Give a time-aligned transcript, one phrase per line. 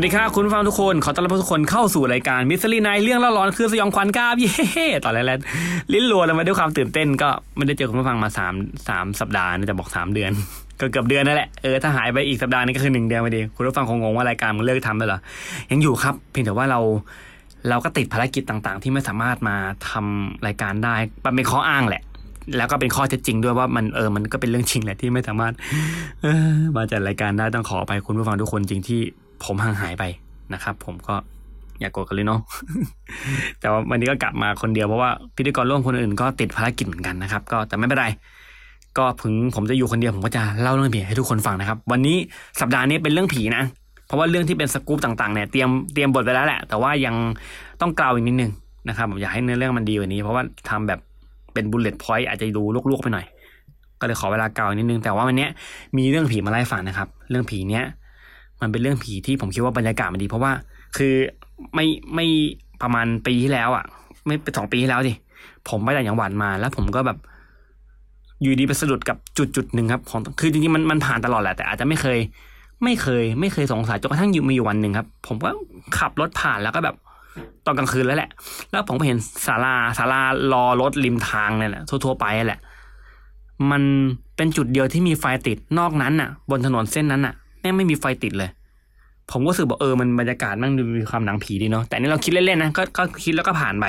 [0.00, 4.54] วัสดีครับคุณผู้ฟังทุกคน ขอต้อนรับทุกคนเข้าสู่รายการ Mystery Night เรื่องเล่าหลอนคืนสยองขวัญกราบเย้
[5.04, 8.54] ตอนแรกๆลิ้นรัวเลยมาด้วยความตื่นเต้น ก็ไม่ได้เจอคุณผู้ฟังมาสาม
[8.88, 10.30] สามสัปดาห์นะจะบอกสามเดือน
[10.80, 15.20] ก็เกือบเดือนนั่นแหละเออถ้าหายไปอีกสัปดาห์นึงก็คือหนึ่งเดือนไปดีคุณผู้ฟังคงงงว่ารายการมันเลิกทำไปเหรอ
[15.70, 16.80] ยังอยู่ครับ เพียงแต่ว่าเรา
[17.68, 19.56] เราก็ติดภารกิจต่างๆ ที่ไม่สามารถมา
[19.90, 22.02] ทำรายการได้มันเป็นข้ออ้างแหละ
[22.56, 25.52] แล้วก็เป็นข้อเท็จจริงด้วยว่ามันเออมันก็เป็นเรื่องจริงแหละที่ไม่สามารถ
[26.76, 29.00] มาจัดรายการได้ต้องขออภัยคุณผู้ฟังทุกคนจริงที่
[29.44, 30.04] ผมห่างหายไป
[30.54, 31.14] นะครับ ผมก็
[31.80, 32.40] อย่าโกรธกันเลยเนาะ
[33.60, 38.06] แต่ว่าวันนี้ก็กลับมาคนเดียวเพราะว่าพิธีกรร่วมคนอื่นก็ติดภารกิจเหมือนกันนะครับ ก็แต่ไม่เป็นไร
[38.98, 42.16] ก็ถึงผมจะอยู่คนเดียวผมก็จะเล่าเรื่องผีให้ทุกคนฟังนะครับ วันนี้
[42.60, 43.62] สัปดาห์นี้เป็นเรื่องผีนะ
[44.06, 47.14] เพราะว่าเรื่องที่เป็นสกู๊ปต่างๆเนี่ยเตรียมเตรียมบทไปแล้วแหละ แต่ว่ายัง
[47.80, 48.50] ต้องเกลาอีกนิดนึง
[48.88, 51.00] นะครับผมอยากให้เนื้อเรื่องมันดีกว่านี้ เพราะว่าทำแบบ
[51.54, 53.26] เป็น bullet point อาจจะดูลวกๆไปหน่อย
[54.00, 55.48] ก็เลยขอเวลากล่าวอีกนิดนึง แต่ว่าวันนี้
[55.96, 57.84] มีเรื่องผีมาไล่าให้ฟังนะครับ เรื่องผีเนี้ย
[58.60, 60.52] มันเป็นเรื่องผีที่ผมคิดว่าบรรยากาศมันดี เพราะว่า
[60.96, 61.14] คือ
[61.74, 62.26] ไม่ไม่
[62.82, 63.84] ประมาณปีที่แล้วอะ
[64.26, 65.12] ไม่เป็นสองปีที่แล้วดิ
[65.68, 67.18] ผมไปต่างจังหวัดมา แล้วผมก็แบบ
[68.42, 72.18] อยู่ดีไปสะดุดกับจุดจุดหนึ่งครับของคือจริงๆมันมันผ่านตลอดแหละแต่อาจจะไม่เคย
[72.84, 75.50] ไม่เคย ไม่เคยสงสัยจนกระทั่งอยู่มีอยู่วันหนึ่งครับ ผมก็
[75.98, 76.96] ขับรถผ่านแล้วก็แบบ
[77.66, 78.30] ตอนกลางคืนแล้วแหละ
[78.70, 80.20] แล้วผมไปเห็นศาลาศาลา
[80.52, 82.60] รอรถริมทางเนี่ยแหละทั่วๆไปนั่นแหละ
[83.70, 83.82] มัน
[84.36, 88.50] เป็นจุดเดียวที่มีไฟติดนอกนั้นน่ะ บนถนนเส้นนั้นน่ะ แม่งไม่มีไฟติดเลย
[89.30, 93.86] ผมก็รู้สึกบอกเออมันบรรยากาศมันดูมีความหนังผีดีเนาะแต่นี่เราคิดเล่นๆนะก็ก็คิดแล้วก็ผ่านไป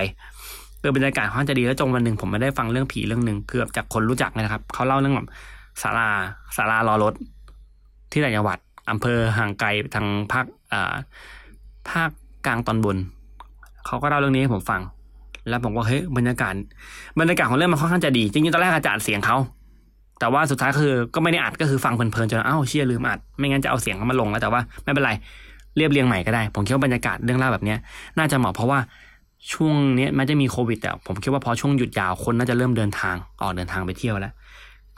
[0.80, 5.28] เออบรรยากาศค่อนข้างจะดีแล้วจงวันหนึ่งผมไม่ได้ฟังเรื่องผีเรื่องหนึ่งคือแบบจากคนรู้จักเลยนะครับเขาเล่าเรื่องแบบ
[5.82, 6.08] ศาลา
[6.58, 7.14] ศาลารอรถ
[8.12, 8.58] ที่ต่างจังหวัด
[8.92, 10.94] อำเภอห่างไกลทางภาคอ่า
[11.90, 12.10] ภาค
[12.46, 12.98] กลางตอนบน
[13.86, 14.82] เขาก็เล่าเรื่องนี้ให้ผมฟัง
[15.50, 16.54] แล้วผมก็เฮ้ยบรรยากาศ
[17.20, 19.38] บรรยากาศของเรื่องมันค่อนข้างจะดีจริงๆตอนแรกอาจจะอัดเสียงเขา
[20.22, 25.12] แต่ว่าสุดท้ายคือก็ไม่ได้อัดก็คือฟังเพลินๆจนอ้าวเชี่ยลืมอัด ไม่งั้นจะเอาเสียงเขามาลงแล้วแต่ว่าไม่เป็นไร
[25.78, 27.76] เรียบเรียงใหม่ก็ได้ ผมคิดว่าบรรยากาศเรื่องเล่าแบบนี้
[28.18, 28.80] น่าจะเหมาะเพราะว่า
[29.54, 34.34] ช่วงนี้ยมันจะมีโควิดแต่ผมคิดว่าพอช่วงหยุดยาวคนน่าจะเริ่มเดินทางออกเดินทางไปเที่ยวแล้ว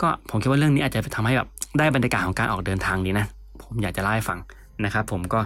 [0.01, 1.47] ก็ผมคิดว่าเรื่องนี้อาจจะทำให้แบบ
[1.79, 3.25] ได้บรรยากาศของการออกเดินทางดีนะ
[3.63, 4.39] ผมอยากจะเล่าให้ฟัง
[4.83, 5.39] นะครับผมก็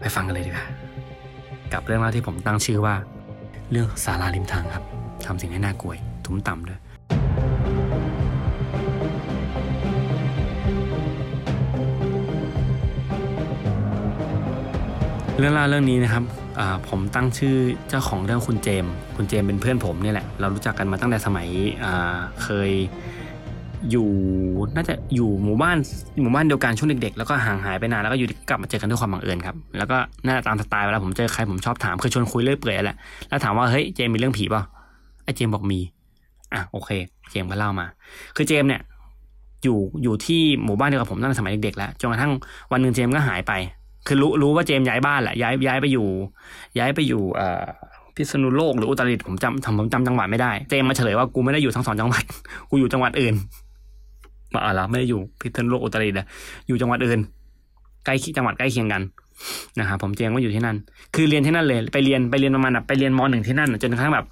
[0.00, 0.64] ไปฟังกันเลยดีกว่า
[1.72, 2.94] กับเรื่องเล่าที่ผมตั้งชื่อว่า
[3.70, 4.84] เรื่องศาลาริมทางครับ
[5.26, 5.92] ทำสิ่งให้น่ากลัว
[6.24, 6.80] ทุ้มต่ำด้วย
[15.44, 16.24] รื่องราวเรื่องนี้นะครับ
[16.88, 17.56] ผมตั้งชื่อ
[17.88, 21.48] เจ้าของเรื่องคุณเจม คุณเจมเป็นเพื่อนผมนี่แหละ เรารู้จักกันมาตั้งแต่สมัย
[22.42, 22.70] เคย
[23.90, 24.10] อยู่
[24.76, 25.76] น่าจะอยู่หมู่บ้าน
[26.22, 29.96] หมู่บ้านเดียวกันช่วงเด็กๆแล้วก็ห่างหายไปนานแล้วก็อยู่กลับมาเจอกันด้วยความบังเอิญครับแล้วก็
[30.26, 32.96] น่าจะตามสไตล์เวลาผมเจอใครผมชอบถามเคยชวนคุยเรื่อยเปื่อยแหละ
[33.28, 34.62] แล้วถามว่าเฮ้ยเจมมีเรื่องผีเปล่า
[35.24, 35.80] ไอ้เจมบอกมี
[36.52, 36.90] อะโอเค
[37.30, 37.86] เจมก็เล่ามา
[38.36, 38.80] คือเจมเนี่ย
[39.64, 42.32] อยู่อยู่ที่หมู่บ้านเดียวกับผมตั้งแต่สมัยเด็กๆแล้วจนกระทั่ง
[42.72, 43.52] วันหนึ่งเจมก็หายไป
[44.06, 46.06] คือรู้รู้ว่าเจมย้ายบ้านแหละย้ายย้ายไปอยู่
[46.78, 47.64] ย้ายไปอยู่เอ่อ
[48.16, 52.22] พิษณุโลกหรืออุตรดิตถ์ผมจำผมจำจังหวัดไม่ได้ เจมมาเฉลยว่ากูไม่ได้อยู่ทั้งสองจังหวัด
[52.70, 53.34] กูอยู่จังหวัดอื่น
[54.54, 56.26] มาอะแล้วไม่ได้อยู่พิษณุโลกอุตรดิตถ์อะ
[56.66, 57.20] อยู่จังหวัดอื่น
[58.04, 59.02] ใกล้จังหวัดใกล้เคียงกัน
[59.78, 60.76] นะครับผมเจมก็อยู่ที่นั่น
[61.14, 64.26] คือเรียนที่นั่นเลยไปเรียนไปเรียนประมาณแบบไปเรียนมหนึ่งที่นั่นจนกระทั่งแบบ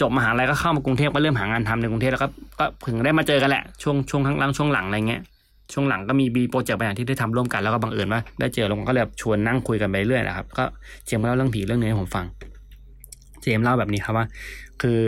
[0.00, 2.28] จบมหาลัยก็เข้ามากรุงเทพก็เริ่มหางานทำในกรุงเทพแล้วก็
[2.58, 5.22] ก็ถึงได้มาเจอกันแหละช่วงช่วงข้างหลังช่วงหลังอะไรเงี้ย
[5.72, 10.64] ช่วงหลังก็มีบีโปรเจกต์บางอย่างที่ได้ทำร่วมกันแล้วก็บังเอิญว่าได้เจอลงก็เลยชวนนั่งคุยกันไปเรื่อยนะครับ ก็
[11.06, 12.26] เจมเล่าเรื่องผีเรื่องนี้ให้ผมฟัง
[13.42, 14.26] เจมเล่าแบบนี้ครับว่า
[14.82, 14.98] คือ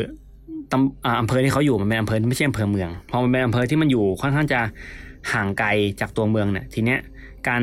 [0.72, 4.60] ตำอ่าอำเภอที่เขาอยู่มันเป็นอำเภอไม่ใช่อำเภอเมืองพอมันเป็นอำเภอที่มันอยู่ค่อนข้างจะ
[5.32, 5.68] ห่างไกล
[6.00, 7.00] จากตัวเมืองเนี่ยทีเนี้ย
[7.48, 7.62] การ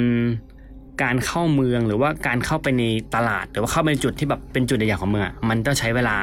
[1.03, 2.83] การเข้าเมืองหรือว่าการเข้าไปใน
[3.15, 6.15] ตลาด หรือว่าเข้าไปในจุดที่แบบเป็นจุดใหญ่ของเมืองมันต้องใช้เวลา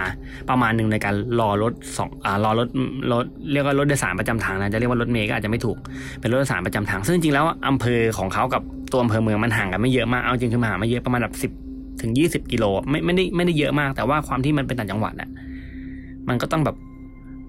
[0.50, 2.69] ประมาณหนึ่งในการรอรถสองอ่ารอรถ
[3.12, 5.76] รถเรียกว่ารถโดยสารประจำทางนะจะเรียกว่ารถเมล์ก็อาจจะไม่ถูก
[6.20, 8.62] เป็นรถโดยสารประจำทาง ซึ่งจริงๆแล้วอำเภอของเขากับ
[8.93, 11.52] ตัวอำเภอเมืองมันห่างกันไม่เยอะมากเอาจริงคือมันห่างไม่เยอะประมาณแบบสิบ
[12.00, 15.29] ถึงยี่สิบกิโลไม่ไม่ได้ไม่ได้เยอะมาก แต่ว่าความที่มันเป็นต่างจังหวัดอะ
[16.29, 16.76] มันก็ต้องแบบ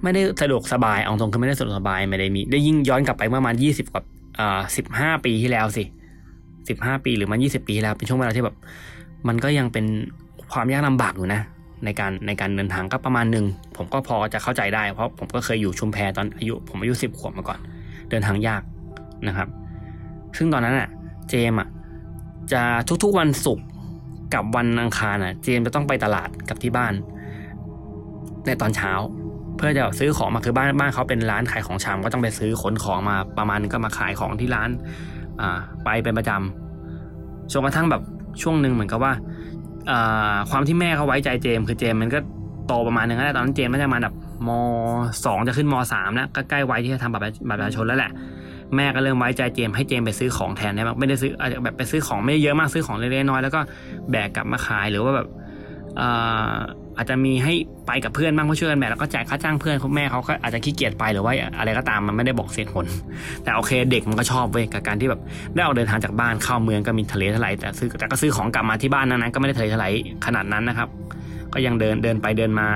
[0.03, 4.03] ไม่ได้สะดวกสบายเอาตรงคือไม่ได้สะดวกสบายไม่ได้มี ได้ยิ่งย้อนกลับไปประมาณยี่สิบกว่า
[4.39, 5.83] อ่าสิบห้าปีที่แล้วสิ
[6.69, 8.55] สิบห้าปีหรือมันยี่สิบปีแล้วเป็นช่วงเวลาที่แบบ
[9.27, 9.85] มันก็ยังเป็น
[10.53, 11.41] ความยากลำบากอยู่นะ
[11.85, 13.45] ในการในการเดินทางก็ประมาณหนึ่ง
[13.77, 17.59] ผมก็พอจะเข้าใจได้ เพราะผมก็เคยอยู่ชุมแพตอนอายุ ผมอายุสิบขวบมาก่อน
[18.09, 18.61] เดินทางยาก
[19.27, 19.47] นะครับ
[20.37, 20.89] ซึ่งตอนนั้นอะ
[21.29, 21.69] เจมส์อะ
[22.53, 22.61] จะ
[23.03, 23.65] ทุกๆวันศุกร์
[24.33, 26.93] กับวันอังคารอะ เจมส์จะต้องไปตลาดกับที่บ้าน
[28.45, 28.91] ในตอนเช้า
[29.57, 34.69] เพื่อจะซื้อของมาคือบ้านบ้านเขาเป็นร้านขายของชำก็ต้องไปซื้อขนของมาประมาณนึงก็มาขายของที่ร้าน
[35.41, 35.51] อ่า
[35.83, 38.01] ไปเป็นประจำจนกระทั่งแบบ
[38.41, 39.13] ช่วงหนึ่งเหมือนกับว่า
[39.89, 42.19] อ่าความที่แม่เขาไว้ใจเจมคือเจมมันก็
[42.67, 44.15] โตประมาณหนึ่งแล้วตอนนั้นเจมน่าจะมาแบบ
[44.47, 44.49] ม
[45.25, 48.11] สองจะขึ้นมสามแล้วก็ใกล้วัยที่จะทำบัตรบัตรประชาชนแล้วแหละ
[48.75, 53.59] แม่ก็เริ่มไว้ใจเจมให้เจมไปซื้อของแทนได้บ้างไม่ได้ซื้ออาจจะแบบไปซื้อของไม่ได้เยอะมากซื้อของเล็กๆน้อยแล้วก็
[54.11, 55.27] แบกกลับมาขายหรือว่าแบบ
[55.99, 56.55] อ่า
[56.97, 57.53] อาจจะมีให้
[57.88, 62.85] ไปกับเพื่อนบ้างเพื่อช่วยกันแบกแล้วก็จ่ายค่าจ้างเพื่อนเขาแม่เขาก็อาจจะขี้เกียจไปหรือว่าอะไรก็ตามมันไม่ได้บอกเสียผล
[63.44, 65.21] แต่โอเคเด็กมันก็ชอบเว้ยกับการที่แบบ
[65.53, 69.94] ได้ออกเดินทางจากบ้านเข้าเมืองก็มีทะเลทลายแต่ซื้อแต่ก็ซื้อของกลับมาที่บ้านนั้นก็ไม่ได้ทะเลทลาย
[70.25, 70.89] ขนาดนั้นนะครับ
[71.53, 72.69] ก็ยังเดินเดินไปเดินมา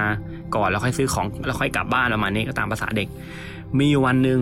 [0.56, 3.08] ก่อนแล้วค่อยซื้อของแล้วค่อยกลับบ้านประมาณนี้ก็ตามภาษาเด็ก
[3.80, 4.40] มีวันหนึ่ง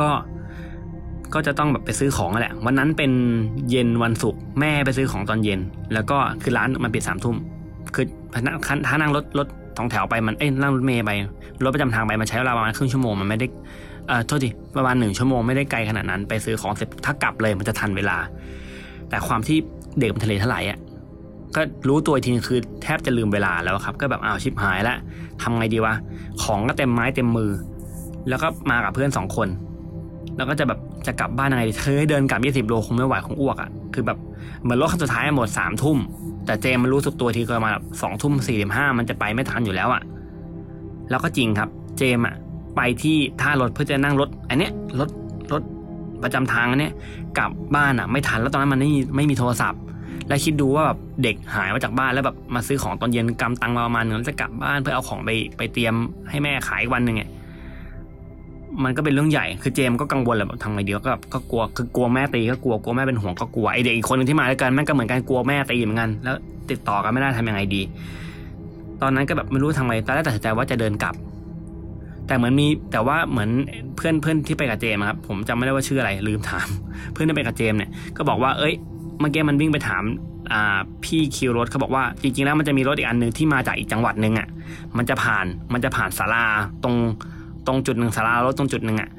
[0.00, 0.10] ก็
[1.34, 3.12] ก็จะต้องแบบไปซื้อของนั่นแหละ วันนั้นเป็น
[3.70, 5.60] เย็นวันศุกร์แม่ไปซื้อของตอนเย็น
[5.92, 7.36] แล้วก็คือร้านมันปิดสามทุ่ม
[7.94, 8.56] คือถ้านั่ง
[8.88, 9.46] ถ้านั่งรถรถ
[9.76, 11.10] สองแถวไปมันเอ้ยนั่งรถเมย์ไป
[11.64, 13.46] รถประจำทางไปมันใช้เวลาประมาณครึ่งชั่วโมงมันไม่ได้
[14.08, 18.16] เอ่อโทษทีประมาณหนึ่งชั่วโมงไม่ได้ไกลขนาดนั้น ไปซื้อของเสร็จถ้ากลับเลยมันจะทันเวลา
[19.08, 19.58] แต่ความที่
[19.98, 20.78] เด็กมันทะเลทลายอะ
[21.56, 24.96] ก็รู้ตัวทีนึงคือแทบจะลืมเวลาแล้วครับ ก็แบบอ้าวชิบหายล้ว
[25.42, 25.94] ทำไงดีวะ
[26.42, 27.50] ของก็เต็มไม้เต็มมือ
[28.28, 29.48] แล้วก็มากับเพื่อนสองคน
[30.36, 34.18] แล้วก็จะแบบ จะกลับบ้านยังไงเธอให้เดินกลับยี่สิบโลคงไม่ไหวคงอ้วกอะคือแบบ
[34.62, 35.98] เหมือนรถคันสุดท้ายหมดสามทุ่ม
[36.46, 37.70] แต่เจมมันรู้สึกตัวทีก็ประมา
[38.02, 40.02] สองทุ่มสี่สิบห้ามันจะไปไม่ทันอยู่แล้วอะ
[41.10, 41.68] แล้วก็จริงครับ
[41.98, 42.34] เจมอะ
[42.76, 45.08] ไปที่ท่ารถเพื่อจะนั่งรถ อันเนี้ยรถ
[45.52, 45.62] รถ
[46.22, 46.92] ประจำทางอันเนี้ย
[47.38, 49.80] กลับบ้านอะ ไม่ทันแล้วตอนนั้นมันไม่มีไม่มีโทรศัพท์
[50.28, 55.94] แล้วคิดดูว่าแบบเด็กหายมาจากบ้านแล้วแบบมาซื้อของตอนเย็นกำตังมาประมาณนึงแล้วจะกลับบ้านเพื่อเอาของไปไปเตรียม
[56.30, 57.30] ให้แม่ขายอีกวันหนึ่งเนี่ย
[58.84, 66.34] มันก็เป็นเรื่องใหญ่คือเจมก็กังวลแหละแบบทำไงเดียวก็ก็กลัวคือกลัวแม่ตีก็กลัวกลัวแม่เป็นห่วงก็กลัวไอเด็กอีกคนนึงที่มาด้วยกันแม่ก็เหมือนกันกลัวแม่ตีเหมือนกันแล้ว
[66.70, 67.82] ติดต่อกันไม่ได้ทำยังไงดี
[69.02, 71.14] ตอนนั้นก็แบบไม่รู้ทำไงตอนแรกตัดสินใจว่าจะเดินกลับ
[72.26, 73.50] แต่เหมือนมีแต่ว่าเหมือน
[73.96, 76.68] เพื่อนเพื่อนที่ไปกับเจมครับผมจำไม่ได้ว่าชื่ออะไรลืมถาม
[77.12, 78.74] เพื่อนที่ไปกับเจมเนี่ยก็บอกว่าเอ้ย
[79.20, 80.04] เมื่อกี้มันวิ่งไปถาม
[81.04, 84.48] พี่คิวรถเขาบอกว่าจริงๆแล้วมันจะมีรถอีกอันหนึ่งที่มาจากอีกจังหวัดหนึ่งอะ
[84.96, 86.44] มันจะผ่านมันจะผ่านศาลา
[86.84, 86.96] ตรง
[87.66, 89.10] ตรงจุดหนึ่งศาลารถตรงจุดหนึ่งอะ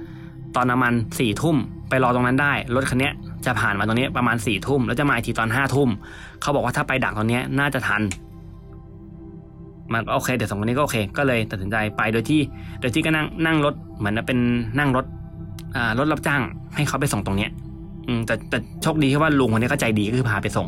[0.56, 1.58] ตอนประมาณสี่ทุ่ม
[1.90, 3.12] ไปรอตรงนั้นได้ รถคันนี้
[3.46, 5.90] จะผ่านมาตรงนี้ประมาณสี่ทุ่มแล้วจะมาอีกทีตอนห้าทุ่ม
[6.42, 8.02] เขาบอกว่าถ้าไปดักตรงนี้น่าจะทัน
[9.94, 12.42] มันก็โอเคเดี๋ยวสองคนนี้ก็โอเค ก็เลยตัดสินใจไปโดยที่
[12.80, 14.40] โดยที่ก็นั่งนั่งรถเหมือนเป็น
[14.80, 15.06] นั่งรถ
[15.76, 16.42] อ่ารถรับจ้าง
[16.76, 17.52] ให้เขาไปส่งตรงเนี้ย
[18.08, 20.68] อืมแต่แต่โชคดีที่ว่าลุงคนนี้ก็ใจดีก็คือพาไปส่ง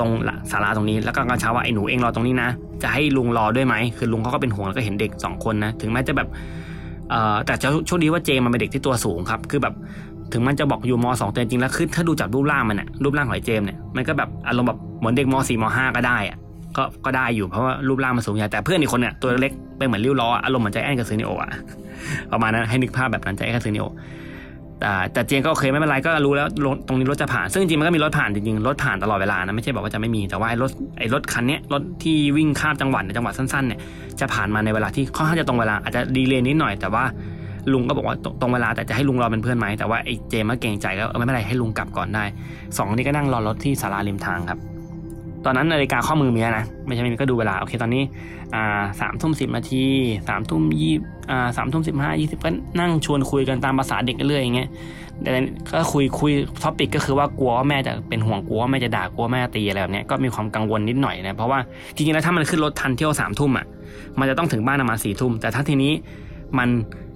[0.00, 2.48] ตรงละศาลาตรงนี้แล้วก็กระเช้าว่าไอ้หนูเองรอตรงนี้นะ
[2.82, 6.28] จะให้ลุงรอด้วยไหมคือลุงเขาก็เป็นห่วงแล้วก็เห็นเด็กสองคนนะถึงแม้จะแบบ
[7.46, 7.54] แต่
[7.86, 9.74] โชคดีว่าเจมมันเป็นเด็กที่ตัวสูงครับ คือแบบ
[10.32, 16.38] ถึงมันจะบอกอยู่มสองแต่จริงแล้วคือถ้าดูจากรูปร่างมันเนี่ยรูปร่างของไอ้เจมเนี่ยมันก็แบบอารมณ์แบบเหมือนเด็กมสี่มห้าก็ได้อะ
[16.76, 21.50] ก็ก็ได้อยู่เพราะว่ารูปร่างมันสูงใหญ่แต่เพื่อนอีกคนเนี่ยตัวเล็กเป็นเหมือนลิ่วล้ออารมณ์เหมือนไจแอนท์กับซูเนโอะ
[22.32, 23.84] ประมาณนั้นให้นึกภาพแบบนั้นไจแอนท์กับซูเนโอะ
[25.12, 33.80] แต่เจมก็โอเคไม่เป็นไรก็รู้แล้วรถตรงนี้รถจะผ่าน ซึ่งจริงมันก็มีรถผ่านจริงๆรถผ่านตลอดเวลานะไม่ใช่บอกว่าจะไม่มีแต่ว่าไอ้รถไอ้รถคันนี้รถที่วิ่งข้ามจังหวัดในจังหวัดสั้นๆเนี่ย
[34.20, 37.04] จะผ่านมาในเวลาที่ค่อนข้างจะตรงเวลาอาจจะ delay นิดหน่อยแต่ว่า
[37.72, 42.24] ลุงก็บอกว่าตรงเวลาแต่จะให้ลุงรอเป็นเพื่อนไหมแต่ว่าไอ้เจมก็เกรงใจก็ไม่เป็นไรให้ลุงกลับก่อนได้
[42.76, 44.58] สองคนนี้ก็นั่งรอรถที่ศาลาริมทางครับ
[45.44, 48.02] ตอนนั้นนาฬิกาข้อมือมีนะไม่ใช่ไม่มีก็ดูเวลาโอเคตอนนี้
[48.54, 49.84] อ่าสามทุ่มสิบนาที
[50.28, 50.94] สามทุ่มยี่
[51.30, 52.50] อ่าสามทุ่มสิบห้ายี่สิบก็
[52.80, 54.68] นั่งชวนคุยกันตามประสาเด็กเรื่อยอย่างเงี้ย
[55.22, 55.30] แต่
[55.72, 61.58] ก็คุยคุย topic ก็คือว่ากลัวว่าแม่จะเป็นห่วงกลัวว่าแม่จะด่ากลัวแม่ตีอะไรแบบเนี้ยก็มีความกังวลนิดหน่อยนะเพราะว่า
[61.94, 63.66] จริงๆแล้วถ้ามันขึ้นรถทันเที่ยวสามทุ่มอะ
[64.18, 65.92] มันจะต้องถึงบ้านประมาณสี่ทุ่มแต่ถ้าทีนี้
[66.58, 66.68] มัน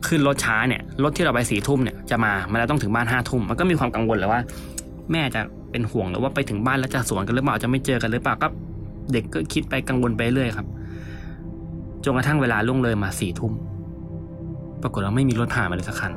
[0.09, 4.41] ขึ้นรถช้าเนี่ยรถที่เราไปสี่ทุ่มเนี่ยจะมามันจะต้องถึงบ้านห้าทุ่มมันก็มีความกังวลเลยว่า
[5.13, 8.49] แม่จะเป็นห่วงหรือว่าไปถึงบ้านแล้วจะสวนกันหรือเปล่าจะไม่เจอกันหรือเปล่าก็
[9.13, 10.67] เด็กก็คิดไปกังวลไปเรื่อยครับ
[12.05, 13.53] จนกระทั่งเวลาล่วงเลยมาสี่ทุ่ม
[14.83, 16.13] ปรากฏว่าไม่มีรถผ่านมาเลยสักคัน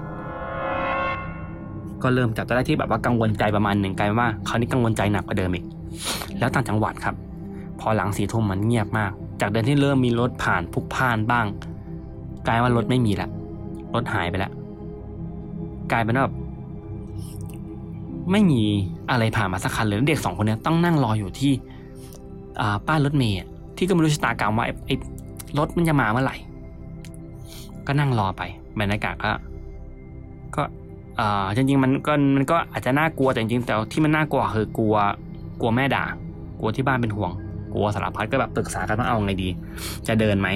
[2.03, 5.65] ก็เริ่มจากตอนแรกที่แบบว่ากังวลใจประมาณหนึ่งกลายเป็นว่าคราวนี้กังวลใจหนักกว่าเดิมอีก
[6.39, 7.15] แล้วต่างจังหวัดครับ
[7.79, 11.45] พอหลังสี่ทุ่มมันเงียบมาก จากเดิมที่เริ่มมีรถผ่านพุกพ่านบ้าง
[12.47, 13.29] กลายว่ารถไม่มีละ
[13.95, 14.51] รถหายไปล้ว
[15.91, 16.35] กลายเป็นแบบ
[18.31, 18.61] ไม่มี
[19.09, 21.51] อะไรผ่านมาสักคันเลยเด็กสองคนนี้ต้องนั่งรออยู่ที่
[22.87, 23.37] ป้ายรถเมย์
[23.77, 24.95] ที่ก็ไม่รู้ชะตากรรมว่าไอ้
[25.57, 26.35] รถมันจะมาเมื่อไหร่
[27.87, 28.41] ก็นั่งรอไป
[28.79, 29.31] บรรยากาศก็
[30.55, 30.63] ก็
[31.17, 34.95] เอ่าจริงๆมันก็มันก็อาจจะน่ากลัวแต่จริงๆแต่ที่มันน่ากลัวคือกลัว
[35.61, 36.05] กลัวแม่ด่า
[36.59, 37.31] กลัวที่บ้านเป็นห่วง
[37.73, 39.49] กลัวสารพัดก็แบบปรึกษากันว่าเอาไงดี
[40.07, 40.49] จะเดินไหม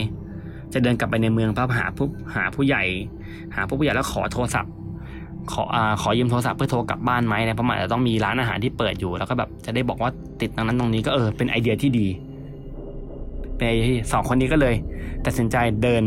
[0.74, 2.84] จะเดินกลับไปในเมืองเพื่อหาผู้หาผู้ใหญ่
[3.56, 4.74] หาผู้ใหญ่แล้วขอโทรศัพท์
[5.54, 12.08] ขออ่าขอยืมโทรศัพท์เพื่อโทรกลับบ้านไหมนะเพราะมันจะต้องมีร้านอาหารที่เปิดอยู่แล้วก็แบบจะได้บอกว่าติดตรงนั้นตรงนี้ก็เออเป็นไอเดียที่ดี
[13.56, 14.76] เป็นไอเดียสองคนนี้ก็เลย
[15.26, 16.04] ตัดสินใจเดิน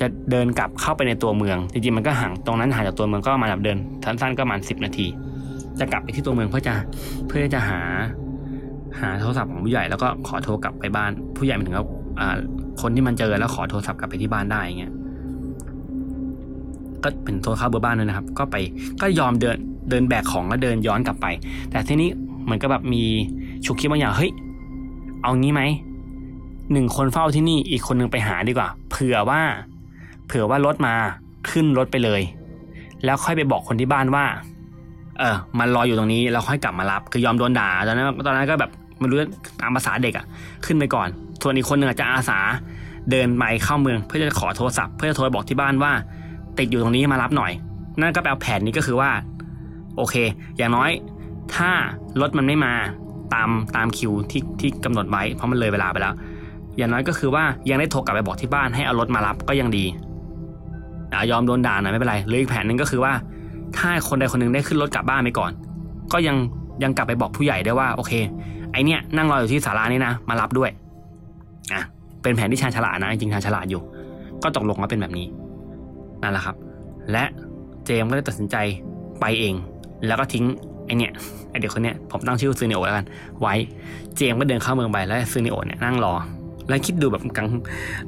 [0.00, 5.06] จะเดินกลับเข้าไปในตัวเมือง จริงๆมันก็ห่างตรงนั้นห่างจากตัวเมืองก็ประมาณแบบเดินสั้นๆก็ประมาณสิบนาที
[5.78, 6.74] จะกลับไปที่ตัวเมืองเพื่อจะ
[7.26, 7.80] เพื่อจะหา
[9.00, 11.86] หาโทรศัพท์ของผู้ใหญ่แล้วก็ขอโทรกลับไปบ้าน ผู้ใหญ่หมายถึงว่า
[12.80, 14.92] คนที่มันเจอแล้วขอโทรศัพท์กลับไปที่บ้านได้เงี้ย
[17.02, 18.56] ก็เป็นโทรเข้าเบอร์บ้านด้วยนะครับ ก็ไป
[19.02, 19.56] ก็ยอมเดิน
[19.90, 21.26] เดินแบกของแล้วเดินย้อนกลับไป
[21.70, 22.08] แต่ทีนี้
[22.44, 23.02] เหมือนกับแบบมี
[23.64, 24.32] ฉุกคิดบางอย่างเฮ้ย
[25.22, 25.62] เอางี้ไหม
[26.72, 29.40] หนึ่งคนเฝ้าที่นี่อีกคนนึงไปหาดีกว่า เผื่อว่า
[30.30, 30.94] เผื่อว่ารถมา
[31.50, 32.22] ขึ้นรถไปเลย
[33.04, 34.24] แล้วค่อยไปบอกคนที่บ้านว่า
[35.18, 39.18] เออมันรออยู่ตรงนี้แล้วค่อยกลับมารับ คือยอมโดนด่าตอนนั้นตอนนั้นก็แบบไม่รู้
[39.60, 40.26] ตามภาษาเด็กอะ
[40.64, 41.08] ขึ้นไปก่อน
[41.42, 42.38] ส่วนอีกคนหนึ่งอาจจะอาสา
[43.10, 45.92] เดินไปเข้าเมือง เพื่อจะขอโทรศัพท์เพื่อจะโทรบอกที่บ้านว่า
[46.58, 47.52] ติดอยู่ตรงนี้มารับหน่อย
[48.00, 49.10] นั่นก็แปลแผนนี้ก็คือว่า
[49.96, 50.14] โอเค
[50.56, 50.90] อย่างน้อย
[51.54, 51.70] ถ้า
[52.20, 52.72] รถมันไม่มา
[53.34, 56.14] ตามตามคิวที่ที่กำหนดไว้เพราะมันเลยเวลาไปแล้ว
[56.76, 59.84] อย่างน้อยก็คือว่ายังได้โทรกลับไปบอกที่บ้านให้เอารถมารับก็ยังดี
[61.30, 63.12] ยอมโดนด่าหน่อยไม่เป็นไรหรืออีกแผนหนึ่งก็คือว่า
[63.78, 65.50] ถ้าคนใดคนหนึ่งได้ขึ้นรถกลับบ้านไปก่อน
[66.12, 66.36] ก็ยัง
[66.82, 68.12] ยังกลับไปบอกผู้ใหญ่ได้ว่าโอเค
[68.72, 70.70] ไอเนี้ยนั่งรออยู่ที่ศาลานี่นะ มารับด้วย
[71.72, 71.82] อะ
[72.22, 73.82] เป็นแผนที่ชาญฉลาดนะจริงชาญฉลาดอยู่
[74.42, 75.26] ก็ตกลงว่าเป็นแบบนี้
[76.22, 76.56] นั่นแหละครับ
[77.12, 77.24] และ
[77.84, 78.56] เจมก็ได้ตัดสินใจ
[79.20, 79.54] ไปเอง
[80.06, 80.44] แล้วก็ทิ้ง
[80.86, 81.12] ไอเนี้ย
[81.50, 83.06] ไอเด็กคนเนี้ยผมตั้งชื่อซูเนโอแล้วกัน
[83.40, 83.54] ไว้
[84.16, 86.12] เจมก็เดินเข้าเมืองไปแล้วซูเนโอเนี่ยนั่งรอ
[86.68, 87.46] แล้วคิดดูแบบกัง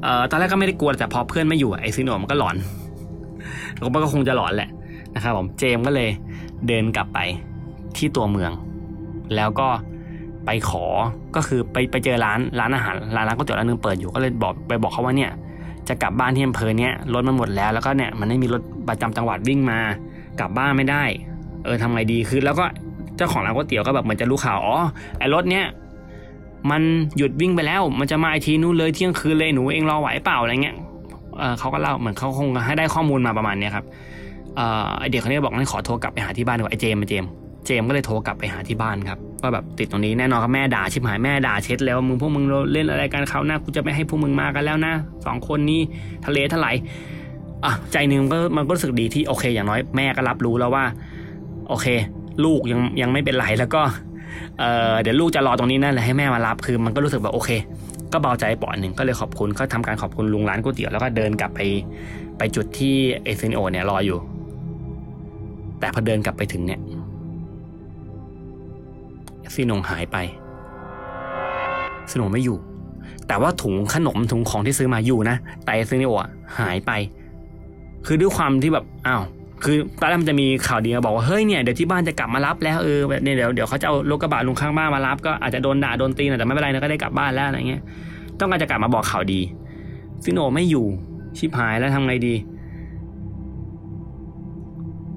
[0.03, 2.57] เอ่อตอนแรกก็ไม่ได้กลัวแต่พอเพื่อนไม่อยู่ไอซูเนโอมันก็หลอน
[3.95, 4.71] มันก็คงจะหลอนแหละ
[5.15, 6.09] นะครับผมเจมก็เลย
[6.67, 7.19] เดินกลับไป
[7.97, 8.53] ที่ตัวเมือง
[9.37, 9.69] แล้วก็
[10.47, 10.85] ไปขอ
[11.37, 15.31] ก็คือไปไปเจอร้านร้านอาหารร้านร้านก๋วยเตี๋ยวร้านนึงเปิดอยู่ก็เลยบอกไปบอกเขาว่าเนี่ย
[15.89, 19.79] จะกลับบ้านที่อำเภอเนี้ยรถมันหมดแล้วแล้วก็เนี่ยมันไม่มีรถประจำจังหวัดวิ่งมา
[20.41, 21.05] กลับบ้านไม่ได้
[21.65, 22.67] เออทำไงดีคือแล้วก็
[23.17, 24.77] เจ้าของร้านก๋วยเตี๋ยวก็แบบเหมือนจะรู้ข่าวอ๋อ
[25.19, 25.65] ไอ้รถเนี้ย
[26.71, 26.83] มัน
[27.17, 30.77] หยุดวิ่งไปแล้ว มันจะมาไอทีนู้นเลยเที่ยงคืนเลยหนูเองรอไหวเปล่าอะไรเงี้ย
[31.39, 33.85] เเขาก็เล่าเหมือนเขาคงให้ได้ข้อมูลมาประมาณนี้ครับ
[34.57, 37.25] ไอเด็กคนนี้บอกงั้นขอโทรกลับไปหาที่บ้านดีกว่าไอเจมไอเจม
[37.67, 44.93] เจมก็เลยโทรกลับไปหาที่บ้านครับว่าแบบติดตรงนี้แน่นอนครับแม่ด่าชิบหายแม่ด่าเช็ดแล้วมึงพวกมึงเล่นอะไรกันเขาหน้ากูจะไม่ให้พวกมึงมากันแล้วนะ
[45.27, 45.81] สองคนนี้
[46.27, 46.77] ทะเลทลาย
[47.65, 50.85] อะใจหนึ่งก็มันก็รู้สึกดีที่โอเค อย่างน้อยแม่ก็รับรู้แล้วว่า
[51.69, 51.87] โอเค
[52.45, 53.83] ลูกยังยังไม่เป็นไรแล้วก็
[54.59, 57.51] เออเดี๋ยวลูกจะรอตรงนี้นั่นแหละให้แม่มารับคือมันก็รู้สึกแบบโอเค
[58.13, 61.61] ก็เบาใจปอดหนึ่งก็เลยขอบคุณก็ทำการขอบคุณลุงร้านก๋วยเตี๋ยวแล้วก็เดินกลับไป
[62.39, 64.19] ไปจุดที่เอเซนโอเนี่ยรออยู่
[65.81, 66.81] แต่พอเดินกลับไปถึงเนี่ย
[69.55, 70.17] ซีนงหายไป
[72.11, 72.59] ซีนงไม่อยู่
[73.29, 76.13] แต่ว่าถุงขนมถุงของที่ซื้อมาอยู่นะแต่ซีนโอ
[76.59, 76.93] หายไป
[78.07, 79.23] คือด้วยความที่แบบอ้าว
[79.65, 87.83] คือตอนแรกมันจะมีข่าวดีมาบอกว่าเฮ้ยเนี่ยเดี๋ยวที่บ้านจะกลับมารับแล้วเออเนี่ยเดี๋ยวเดี๋ยวเขาจะเอารถกระบะลุงข้างบ้านมารับก็อาจจะโดนด่าโดนตีนะแต่ไม่เป็นไรนะก็ได้กลับบ้านแล้วอะไรเงี้ย
[88.39, 89.41] ต้องการจะกลับมาบอกข่าวดี
[90.25, 90.87] ซิโนไม่อยู่
[91.39, 92.35] ชิบหายแล้วทำไงดี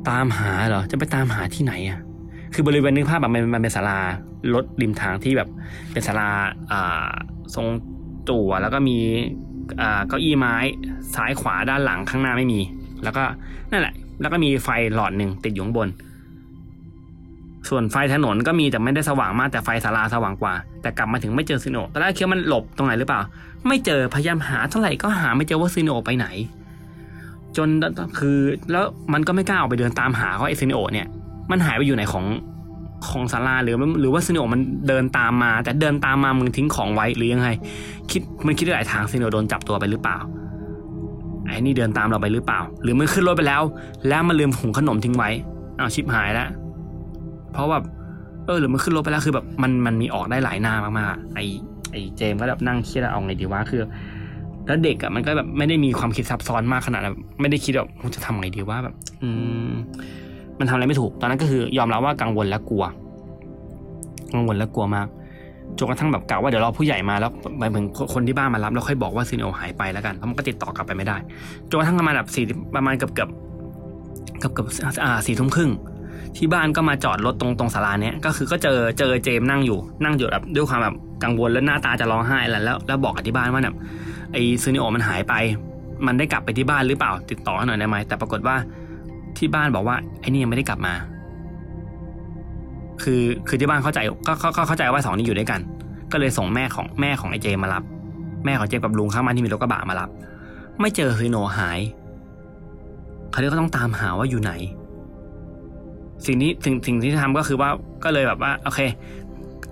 [0.09, 1.99] ตามหาเหรอจะไปตามหาที่ไหนอะ
[2.53, 3.99] คือบริเวณนึกภาพแบบมันมันเป็นศาลา
[4.53, 5.49] รถริมทางที่แบบ
[5.91, 6.29] เป็นศาลา
[6.71, 7.09] อ่า
[7.55, 7.67] ทรง
[8.29, 8.97] จั่วแล้วก็มี
[9.81, 10.55] อ่าเก้าอี้ไม้
[11.15, 12.59] ซ้ายขวาด้านหลังข้างหน้าไม่มี
[13.03, 13.23] แล้วก็
[13.71, 15.87] นั่นแหละ แล้วก็มีไฟหลอดหนึ่งติดอยู่ข้างบน
[17.69, 23.21] ส่วนไฟถนนก็มีแต่ไม่ได้สว่างมากแต่ไฟศาลาสว่างกว่า แต่กลับมาถึงไม่เจอซิโนตอนแรกคิดว่ามันหลบตรงไหนหรือเปล่า
[23.67, 26.27] ไม่เจอพยายามหาเท่าไหร่ก็หาไม่เจอว่าซิโนไปไหน
[27.57, 27.69] จน
[28.19, 28.37] คือ
[28.71, 31.07] แล้วมันก็ไม่กล้าออกไปเดินตามหาว่าไอซิโนเนี่ย
[31.51, 32.25] มันหายไปอยู่ไหนของ
[33.09, 37.49] ของศาลาหรือหรือว่าซิโนมันเดินตามมา แต่เดินตามมามึงทิ้งของไว้หรือยังไง
[38.11, 40.17] คิดมันคิดได้หลายทางซิโนโดนจับตัวไปหรือเปล่า
[41.47, 43.61] ไอ้นี่เดินตามเราไปหรือเปล่า หรือมันขึ้นรถไปแล้ว
[44.07, 45.29] แล้วมันลืมถุงขนมทิ้งไว้
[45.79, 46.49] อ้าวชิบหายแล้ว
[47.53, 47.83] เพราะแบบ
[48.45, 51.39] เออหรือมันขึ้นรถไปแล้วคือแบบมันมันมีออกได้หลายหน้ามากๆไอ
[51.91, 53.81] ไอเจมก็แบบนั่งคิดว่าเอาไงดีวะคือ
[54.67, 59.29] แล้วเด็กอะมันก็แบบไม่ได้มีความคิดซับซ้อนมากขนาดแบบไม่ได้คิดแบบจะทำไงดีว่าแบบ อื
[59.69, 59.73] ม
[60.59, 62.83] มันทำอะไรไม่ถูก ตอนนั้นก็คือยอมรับว่ากังวลและกลัว
[64.33, 65.07] กังวลและกลัวมาก
[65.77, 71.17] จนกระทั่งแบบกะว่าเดี๋ยวรอผู้ใหญ่มาแล้วหมายถึงคนที่บ้านมารับแล้วค่อยบอกว่าซีโนหายไปแล้วกันเพราะมันก็ติดต่อกลับไปไม่ได้
[71.69, 72.45] จนกระทั่งประมาณแบบสี่
[72.75, 73.29] ประมาณเกือบเกือบ
[74.39, 74.67] เกือบเกือบ
[75.03, 75.71] อ่าสี่ทุ่มครึ่ง
[76.37, 83.75] ที่บ้านก็มาจอดรถตรงตรงศาลาเนี้ยก็คือก็เจอเจอเจมนั่งอยู่นั่งอยู่แบบด้วยความแบบกังวลแล้วหน้าตาจะร้องไห้แล้ว แล้วบอกกับที่บ้านว่าแบบ
[84.31, 85.33] ไอซูนิโอมันหายไป
[86.05, 88.55] มันได้กลับไปที่บ้านหรือเปล่า ติดต่อหน่อยได้ไหมแต่ปรากฏว่า
[89.37, 90.93] ที่บ้านบอกว่าไอ้นี่ยังไม่ได้กลับมา
[93.05, 95.59] คือคือที่บ้านเข้าใจก็ก็เข้าใจว่าสองนี้อยู่ด้วยกัน
[96.11, 97.83] ก็เลยส่งแม่ของแม่ของไอ้เจมารับ
[98.45, 100.09] แม่ของเจมกับลุงข้างบ้านที่มีรถกระบะมารับ
[100.79, 101.79] ไม่เจอซูนิโอหาย
[103.31, 104.53] เขาเรียก็ต้องตามหาว่าอยู่ไหน
[106.25, 107.69] สิ่งที่สิ่งสิ่งที่ทำก็คือว่า
[108.03, 108.79] ก็เลยแบบว่าโอเค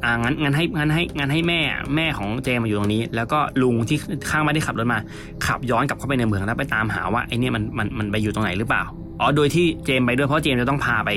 [0.04, 1.60] อ่างั้นงั้นให้งั้นให้งั้นให้แม่
[1.96, 3.98] แม่ของเจมมาอยู่ตรงนี้ แล้วก็ลุงที่
[4.30, 5.00] ข้างบ้านที่ขับรถมา
[5.46, 8.84] ขับย้อนกลับเข้าไปในเมืองแล้วไปตามหาว่าไอเนี่ยมันมันมันไปอยู่ตรงไหนหรือเปล่า
[9.24, 11.10] อ๋อโดยที่เจมไปด้วยเพราะเจมจะต้องพาไป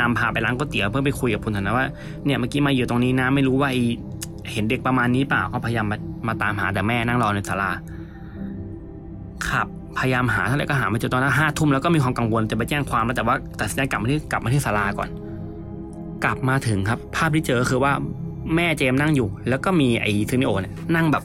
[0.00, 1.86] นำพาไปร้านก๋วยเตี๋ยวเพื่อไปคุยกับคุณธนาว่า
[2.24, 3.76] เนี่ยเมื่อกี้มาอยู่ตรงนี้นะไม่รู้ว่าไอ
[4.52, 5.98] เห็นเด็กประมาณนี้เปล่าก็พยายามมา
[6.28, 7.70] มาตามหาแต่แม่นั่งรอในศาลา
[9.48, 9.66] ขับ
[9.98, 15.08] พยายามหาเท่าไหร่ก็หาไม่เจอตอนนั้นห้าทุ่มแล้วก็มีความกังวลจะไปแจ้งความแล้วแต่ว่าตัดสินใจกลับมาที่กลับมาที่ศาลาก่อน
[16.24, 17.92] กลับมาถึงครับ ภาพที่เจอคือว่า
[18.54, 21.24] แม่เจมนั่งอยู่ แล้วก็มีไอ้ซูนิโอเนี่ยนั่งแบบ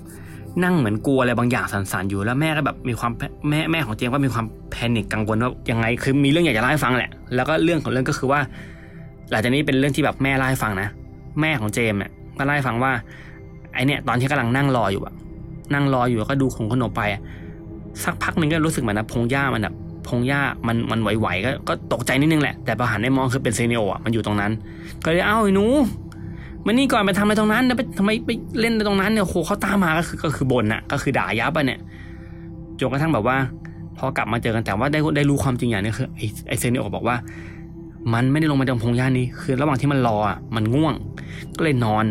[0.63, 3.11] นั่งเหมือนกลัวอะไรบางอย่างสั่นๆอยู่แล้วแม่ก็แบบมีความ
[3.49, 8.39] แม่แม่ของเจมก็มีความแพนิคกังวลว่ายังไงคือมีเรื่องอยากจะเล่าให้ฟังแหละ แล้วก็เรื่องของเรื่องก็คือว่า
[9.31, 10.87] หลังจากนี้เป็นเรื่องที่แบบแม่เล่าให้ฟังนะ
[11.41, 12.91] แม่ของเจมเนี่ยก็เล่าให้ฟังว่า
[13.73, 15.13] ไอเนี่ยตอนที่กำลังนั่งรออยู่อะ
[15.73, 17.01] นั่งรออยู่แล้วก็ดูของขนมไป
[18.03, 19.75] สักพักหนึ่งก็รู้สึกเหมือนนะพงหญ้ามันแบบ
[20.07, 24.51] พงหญ้ามันมันไหวๆก็ก็ตกใจนิดนึงแหละแต่พอหันไปมองคือเป็นเซเนโออะมันอยู่ตรงนั้น
[25.03, 25.65] ก็เลยเอ้าไอ้หนู
[26.65, 28.29] มานี่ก่อนไปทำอะไรตรงนั้นแล้วไปทำไมไป
[28.59, 31.79] เล่นตรงนั้นเนี่ยโหเขาตามมาก็คือก็คือบนน่ะก็คือด่ายับอะเนี่ย
[32.79, 33.37] จนกระทั่งแบบว่า
[33.97, 37.15] พอกลับมาเจอกันแต่ว่าได้ได้รู้ความจริงอย่างนึงคือไอ้ไอเซเนโอบอกว่า
[38.13, 40.93] มันไม่ได้ลงมาตรงพงหญ้านี้คือ ระหว่างที่มันรออะมันง่วง
[41.57, 42.05] ก็เลยนอน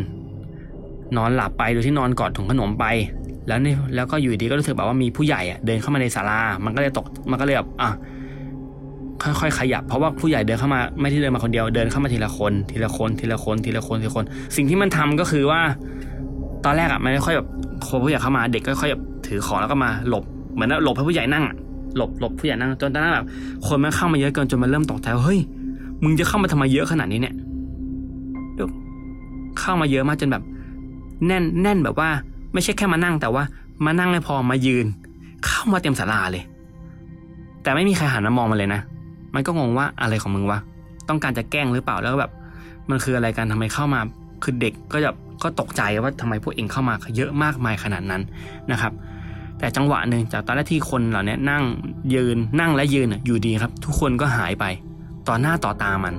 [1.16, 2.84] นอนหลับไปโดยที่นอนกอดถุงขนมไป
[3.46, 7.90] แล้วนี่แล้วก็อยู่ดีก็รู้สึกแบบว่ามีผู้ใหญ่อะเดินเข้ามาในศาลา มันก็เลยตกมันก็เลยแบบอะ
[9.24, 14.24] ค่อยๆขยับเพราะว่าผู้ใหญ่เดินเข้ามาไม่ที่เดินมาคนเดียวเดินเข้ามาทีละคน ทีละคนทีละคนทีละคนทีละคน
[14.56, 15.60] สิ่งที่มันทำก็คือว่า
[16.64, 17.48] ตอนแรกอะมันไม่ค่อยแบบ
[17.88, 21.44] คนผู้ใหญ่เข้ามาเด็กก็ค่อยแบบถือของแล้วก็มาหลบเหมือนหลบให้ผู้ใหญ่นั่ง
[21.96, 23.26] หลบหลบผู้ใหญ่นั่งจนตอนนั้นแบบ
[23.66, 25.40] คนมันเข้ามาเยอะเกินจนมันเริ่มตกใจเฮ้ย
[26.02, 27.34] มึงจะเข้ามาทำไมเยอะขนาดนี้เนี่ย
[28.54, 28.68] เดี๋ยว
[29.60, 30.42] เข้ามาเยอะมากจนแบบ
[31.26, 32.08] แน่นแน่นแบบว่า
[32.52, 33.42] ไม่ใช่แค่มานั่งแต่ว่า
[33.84, 34.86] มานั่งไม่พอมายืน
[35.46, 36.44] เข้ามาเต็มศาลาเลย
[37.62, 38.80] แต่ไม่มีใครหันมามองมันเลยนะ
[39.34, 40.58] มันก็งงว่าอะไรของมึงวะ
[41.08, 42.32] ต้องการจะแกล้งหรือเปล่าแล้วก็แบบ
[42.90, 44.00] มันคืออะไรกันทำไมเข้ามา
[44.42, 45.10] คือเด็กก็จะ
[45.42, 48.22] ก็ตกใจว่าทำไมพวกเองเข้ามาเยอะมากมายขนาดนั้น
[48.70, 48.92] นะครับ
[49.58, 51.62] แต่จังหวะหนึ่งจากตอนแรกที่คนเหล่านี้นั่ง
[52.14, 54.64] ยืนนั่งและยืนอยู่ดีครับ ทุกคนก็หายไป
[55.28, 56.14] ต่อหน้าต่อตามัน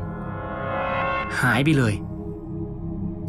[1.41, 1.93] หายไปเลย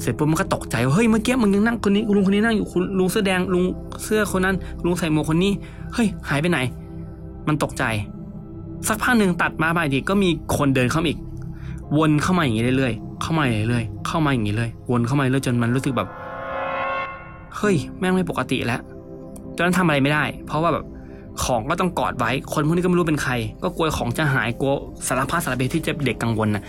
[0.01, 3.64] เสร็จปุ๊บมันก็ตกใจว่าเฮ้ยเมื่อกี้มึงยังนั่งคนนี้ลุงคนนี้นั่งอยู่คุณลุงเสื้อแดงลุง
[4.05, 5.53] เสื้อคนนั้นลุงใส่หมวกคนนี้
[5.94, 6.59] เฮ้ย หายไปไหน
[7.49, 7.85] มันตกใจ
[8.89, 11.21] สักพักหนึ่งตัดมาไปทีก็มีคนเดินเข้ามาอีก
[11.99, 16.09] วนเข้ามาอย่างนี้เรื่อยๆเข้ามาเรื่อยๆเข้ามาอย่างนี้เลยวนเข้ามาเรื่อยๆจนมันรู้สึกแบบ
[17.57, 18.81] เฮ้ยแม่งไม่ปกติแล้ว
[19.55, 20.85] ตอนนั้นทำอะไรไม่ได้ เพราะว่าแบบ
[21.45, 24.73] ของก็ต้องกอดไว้ คนพวกนี้ก็ไม่รู้เป็นใคร ก็กลัวของจะหายกลัว
[25.07, 26.62] สารพัดสารเพที่จะเด็กกังวลนะ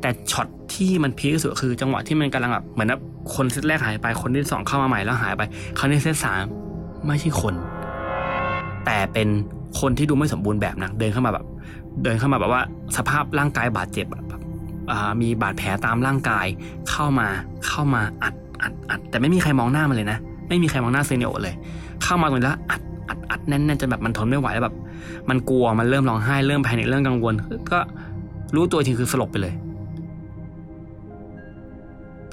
[0.00, 2.92] แต่ช็อตที่มันพีคสุดคือ จังหวะที่มันกำลังแบบเหมือน
[3.34, 5.42] คนเซตแรกหายไปคนที่สองเข้ามาใหม่แล้วหายไป
[5.78, 6.42] คราวนี้เซตสาม
[7.06, 7.54] ไม่ใช่คน
[8.86, 9.28] แต่เป็น
[9.80, 11.44] คนที่ดูไม่สมบูรณ์แบบนะเดินเข้ามาแบบ
[12.02, 12.62] เดินเข้ามาแบบว่า
[12.96, 14.42] สภาพร่างกายบาดเจ็บแบบ
[15.22, 16.46] มีบาดแผลตามร่างกาย
[16.90, 17.28] เข้ามา
[17.66, 21.54] เข้ามาอัดอัดอัดแต่ไม่มีใครมองหน้ามันเลยนะ ไม่มีใครมองหน้าเซเนโอเลย
[22.02, 24.74] เข้ามาตรงนี้แล้วอัดอัดอัดแน่นๆจนแบบมันทนไม่ไหวแล้วแบบ
[25.28, 27.34] มันกลัวมันเริ่มร้องไห้เริ่มแพนิคเริ่มกังวล
[27.70, 27.78] ก็
[28.54, 29.54] รู้ตัวอีกทีคือสลบไปเลย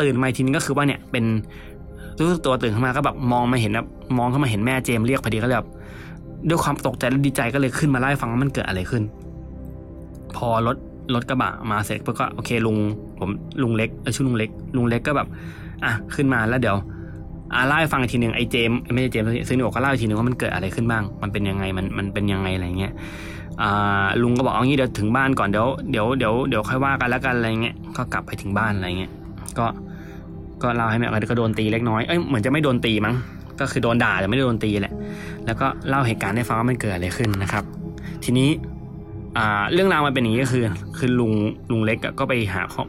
[0.02, 1.25] ตื่นมาทีนึงก็คือว่าเนี่ยเป็น
[2.17, 5.69] รู้ตัวตื่นขึ้นมาก็แบบมองมาเห็นแบบมองเข้ามาเห็นแม่เจมส์เรียกพอดีก็เลยแบบ
[6.47, 9.04] ด้วยความตกใจและดีใจก็เลยขึ้นมาเล่ฟังว่ามันเกิดอะไรขึ้น
[10.36, 10.78] พอรถ
[11.13, 12.78] รถกระบะมาเสร็จปุ๊บก็โอเคลุง
[13.19, 13.30] ผม
[13.62, 15.28] ลุงเล็กเออชื่อลุงเล็ก ลุงเล็กก็แบบ
[15.84, 16.78] อะขึ้นมาแล้วเดี๋ยว
[17.54, 22.93] อ่าเล่าให้ฟังอีกทีหนึ่งไอ้เจมไม่ใช่เจมซื้อหนวกก็เล่าอีกทีหนึ่งว่ามันเกิดอะไรขึ้นบ้าง มันเป็นยังไงมันมันเป็นยังไงอะไรเงี้ย
[24.21, 29.12] ลุงก็บอกเอางี้เดี๋ยวถึงบ้านก่อนเดี๋ยวเดี๋ยวเดี๋ยวเดี๋ยวค่อยว่ากันแล้วกันอะไรเงี้ยก็กลับไปถึงบ้านอะไรเงี้ย
[29.58, 29.65] ก็
[30.62, 33.15] ก็เล่าให้แม่ก็โดนตีเล็กน้อยเอ้ยเหมือนจะไม่โดนตีมั้ง
[33.60, 34.93] ก็คือโดนด่าแต่ไม่ได้โดนตีแหละ
[35.45, 37.63] แล้วก็เล่าเหตุการณ์ให้ฟังว่ามันเกิดอะไรขึ้นนะครับ
[38.24, 38.50] ทีนี้
[39.74, 40.63] เรื่องราวมันเป็นอย่างนี้ก็คือ
[40.98, 41.34] คือลุง
[41.72, 42.84] ลุงเล็กก็ไปหาข้อ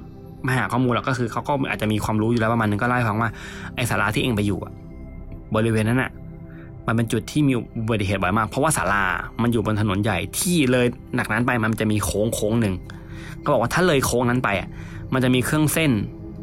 [0.47, 3.31] มาหาข้อมูลแล้วก็คือเขาก็อาจจะมีความรู้อยู่แล้วประมาณนึงก็เล่าให้ฟังว่า
[3.75, 4.59] ไอ้ศาลาที่เองไปอยู่
[5.55, 6.11] บริเวณนั้นอะ
[6.87, 9.03] มันเป็นจุดที่มีอุบัติเหตุบ่อยมาก เพราะว่าศาลา
[9.43, 12.75] มันอยู่บนถนนใหญ่ที่เลยหนักนั้นไปมันจะมีโค้งโค้งหนึ่ง
[13.45, 14.69] ก็บอกว่าถ้าเลยโค้งนั้นไปอะ
[15.13, 15.91] มันจะมีเครื่องเส้น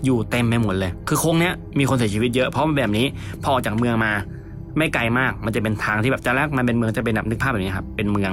[0.06, 3.06] อยู่เต็มไปหมดเลย คือโค้งเนี้ยมีคนเสียชีวิตเยอะเพราะมันแบบนี้
[3.44, 4.12] พอออกจากเมืองมา
[4.78, 8.32] ไม่ไกลมาก มันจะเป็นทางที่แบบจะแรกมันเป็นเมืองจะเป็นแบบนึกภาพแบบนี้ครับ เป็นเมือง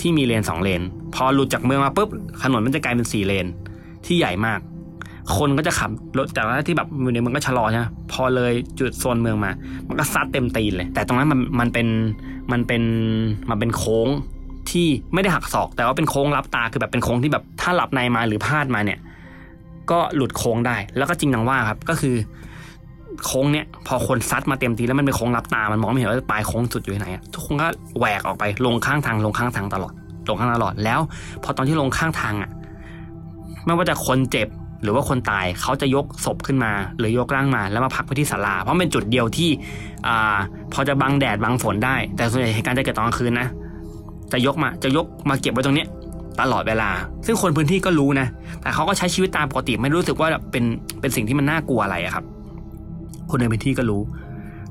[0.00, 0.82] ที่มีเลนสองเลน
[1.14, 2.08] พอหลุดจากเมืองมาปุ๊บ
[2.42, 3.46] ถนนมันจะกลายเป็นสี่เลน
[4.06, 4.60] ที่ใหญ่มาก
[5.36, 9.50] คนก็จะขับรถจากที่แบบอยู่ในเมืองก็ชะลอใช่ไหมพอเลยจุดโซนเมืองมา
[9.88, 11.88] มันก็ซัดเต็มตีนเลย แต่ตรงนั้นมันมันเป็น
[12.52, 12.82] มันเป็น
[13.50, 14.08] มันเป็นโค้ง
[14.70, 18.98] ที่ไม่ได้หักศอก แต่ว่าเป็นโค้งรับตาคือแบบเป็นโค้งที่แบบถ้าหลับในมาหรือพลาดมาเนี่ย
[19.90, 22.16] ก็หลุดโค้งได้ แล้วก็จริงดังว่าครับก็คือ
[23.24, 27.68] โค้งเนี่ยพอคนซัดมาเต็มทีแล้วมันเป็นโค้งรับตา มันมองไม่เห็นว่าปลายโค้งสุดอยู่ที่ไหนทุกคนก็
[27.98, 29.92] แหวกออกไปลงข้างทางลงข้างทางตลอด
[30.28, 31.00] ลงข้างตลอดแล้ว
[31.44, 32.50] พอตอนที่ลงข้างทางอะ
[33.64, 34.48] ไม่ว่าจะคนเจ็บ
[34.82, 39.50] หรือว่าคนตายเขาจะยกศพขึ้นมา หรือยกร่างมาแล้วมาพักไว้ที่ศาลา เพราะเป็นจุดเดียวที่
[40.06, 40.36] อ่า
[40.72, 43.48] พอจะบังแดดบังฝนได้ แต่ส่วนใหญ่เหตุการณ์จะเกิดตอนกลางคืนนะ
[44.32, 45.88] จะยกมาจะยกมาเก็บไว้ตรงเนี้ย
[46.40, 46.90] ตลอดเวลา
[47.26, 48.26] ซึ่งคนพื้นที่ก็รู้นะ
[48.62, 50.64] แต่เขาก็ใช้ชีวิตตามปกติไม่รู้สึกว่าเป็น
[51.00, 52.24] เป็นสิ่งที่มันน่ากลัวอะไรอะครับ
[53.30, 54.02] คนในพื้นที่ก็รู้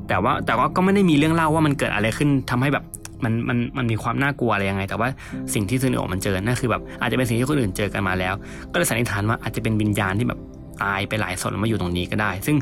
[0.08, 2.84] แต่ว่าแต่ว่าก็ไม่ได้มีเรื่องเล่าว่ามันเกิดอะไรขึ้นทำให้แบบ
[3.24, 5.08] มันมันมันมีความน่ากลัวอะไรยังไง แต่ว่า
[5.54, 8.34] สิ่งที่ซูนิโอมันเจอนั่นคือแบบอาจจะเป็นสิ่งที่คนอื่นเจอกันมาแล้ว
[8.72, 10.40] ก็เลยสันนิษฐานว่าอาจจะเป็นวิญญาณที่แบบ
[10.84, 12.58] ตายไปหลายศพแล้วมาอยู่ตรงนี้ก็ได้ ซึ่ง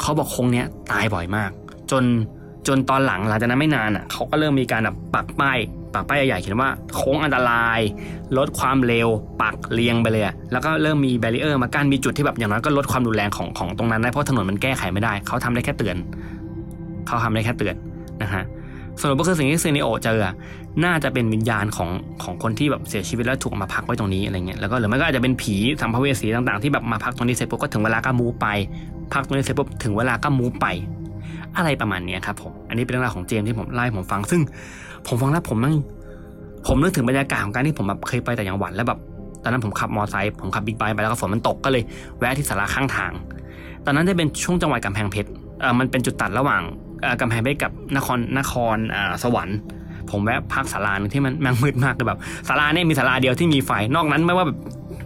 [0.00, 1.50] เขาบอกคงเนี้ยตายบ่อยมาก
[1.90, 2.04] จน
[2.68, 5.58] จนตอนหลังหลังจากนั้นไม่นานอะเขาก็เริ่มมีการแบบปักป้าย
[5.94, 7.80] ปักป้ายใหญ่ๆเขียนว่าโค้งอันตราย
[8.38, 9.08] ลดความเร็ว
[9.42, 15.96] ปักเรียงไปเลยแล้วก็เริ่มมี barrier มากั้นมีจุดที่แบบอย่างน้อยก็ลดความรุนแรงของของตรงนั้นได้เพราะถนนมันแก้ไขไม่ได้ เขาทำได้แค่เตือน
[17.06, 17.74] เขาทำได้แค่เตือน
[18.22, 18.44] นะฮะ
[19.00, 20.18] สรุปก็คือสิ่งที่ซูเนโอเจอ
[20.84, 21.90] น่าจะเป็นวิญญาณของ
[22.22, 28.46] ของคนที่แบบเสียชีวิตแล้วถูกมาพักไว้ตรงนี้อะไรเงี้ยแล้วก็หรือไม่ก็อาจจะเป็นผีสัมภเวสีต่างๆที่แบบมาพักตรงนี้เสร็จปุ๊บก็ถึงเวลาก็ move ไป
[29.14, 30.66] พักตรงนี้เสร็จปุ๊บถึงเวลาก็ move ไป
[31.56, 34.40] อะไรประมาณนี้ครับผม อันนี้เป็นเรื่องราวของเจมที่ผมไล่ผมฟัง ซึ่ง
[35.06, 35.74] ผมฟังแล้วผมนั่ง
[36.66, 38.98] ผมนึกถึงบรรยากาศของการที่ผมแบบเคยไปแต่างจังหวัดแล้วแบบ
[39.42, 41.82] ตอนนั้นผมขับมอเตอร์ไซค์ผมขับบิ๊กไบค์ไปแล้วก็ฝนมันตกก็เลย
[42.18, 43.12] แวะที่ศาลาข้างทาง
[43.84, 45.28] ตอนนั้นได้เป็นช่วงจังหวัดกำแพงเพชร
[45.60, 46.62] เออมันเป็นจุดตัดระหว่าง
[47.20, 49.58] กำแพงเพชรกับนครนครอ่าสวรรค์
[50.10, 54.58] ผมแวะพักศาลาหนึงที่มันม่งมืดมากเลยแบบศาลาเนี่ยมีศาลาเดียวที่มีไฟนอกนั้นไม่ว่าแบบ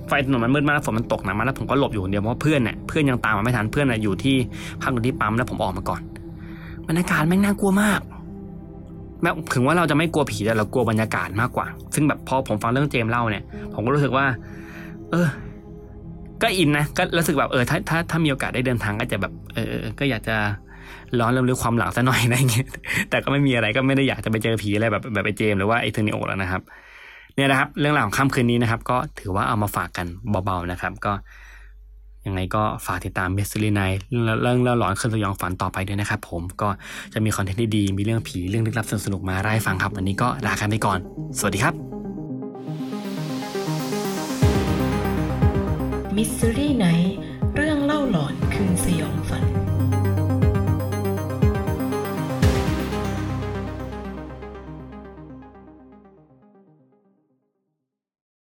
[0.09, 4.37] ไฟถนนมันมืดมากแล้วฝนมันตกหนักมากแล้วผมก็หลบอยู่คนเดียวเพราะว่าเพื่อนเนี่ยเพื่อนยังตามมาไม่ทันเพื่อนน่ะอยู่ที่
[4.83, 6.01] พักอยู่ที่ปั๊มแล้วผมออกมาก่อน
[6.93, 8.01] บรรยากาศแม่งน่ากลัวมาก
[9.23, 14.27] แม้ถึงว่าเราจะไม่กลัวผีแต่เรากลัวบรรยากาศมากกว่า ซึ่งแบบพอผมฟังเรื่องเจมส์เล่าเนี่ย ผมก็รู้สึกว่า
[15.11, 15.29] เออ
[16.43, 20.37] ก็อินนะ ก็รู้สึกแบบเออถ้าถ้าถ้ามีโอกาสได้เดินทางก็จะแบบ เออเออก็อยากจะ
[21.21, 22.67] ร้อนเรื่องลึกความหลังซะหน่อยนะอย่างเงี้ย
[23.11, 26.63] แต่ก็ไม่มีอะไรก็ไม่ได้อยากจะไปเจอผีอะไรแบบแบบไอเจมส์หรือว่าไอเทอร์นิโอแล้วนะครับ
[27.37, 30.07] เนี่ยนะครับ เรื่องราวของค่ำคืนนี้นะครับ ก็ถือว่าเอามาฝากกัน
[30.45, 31.13] เบาๆนะครับ ก็
[32.27, 33.81] ยังไงก็ฝากติดตาม Mystery Night
[34.43, 36.69] เรื่องเล่าหลอนคืนสยองขวัญต่อไปด้วยนะครับผมก็
[37.13, 40.99] จะมี content ที่ดีมีเรื่องผีเรื่องลึกลับสนุกๆมาเล่าให้ฟังครับวันนี้ก็ลากันไปก่อน
[41.39, 41.75] สวัสดีครับ
[46.17, 46.87] Mystery Night
[47.57, 49.22] เรื่องเล่าหลอนคืนสยอง